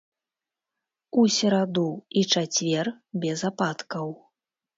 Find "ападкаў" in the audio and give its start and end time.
3.53-4.11